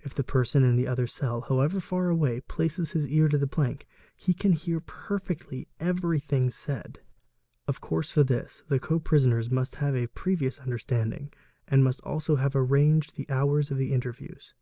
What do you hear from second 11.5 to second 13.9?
and must also have arranged the hours of